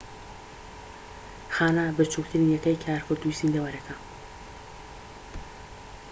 خانە 1.55 1.85
بچوکترین 1.97 2.47
یەکەی 2.55 2.81
کارکردووی 2.85 3.37
زیندەوەرەێکە 3.39 3.95